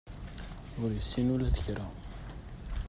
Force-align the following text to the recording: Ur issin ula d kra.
Ur 0.81 0.89
issin 0.99 1.33
ula 1.33 1.49
d 1.55 1.57
kra. 1.63 1.85